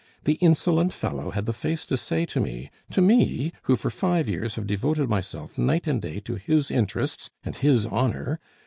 The 0.23 0.39
insolent 0.41 0.93
fellow 0.93 1.29
had 1.29 1.45
the 1.45 1.53
face 1.53 1.85
to 1.85 1.95
say 1.95 2.25
to 2.25 2.39
me 2.39 2.71
to 2.89 3.01
me, 3.03 3.51
who 3.65 3.75
for 3.75 3.91
five 3.91 4.27
years 4.27 4.55
have 4.55 4.65
devoted 4.65 5.07
myself 5.07 5.59
night 5.59 5.85
and 5.85 6.01
day 6.01 6.19
to 6.21 6.37
his 6.37 6.71
interests 6.71 7.29
and 7.45 7.55
his 7.55 7.85
honor! 7.85 8.39